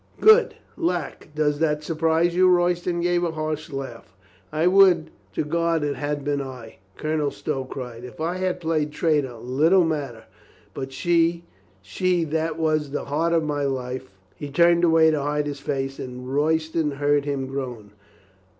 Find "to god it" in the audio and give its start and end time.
5.33-5.95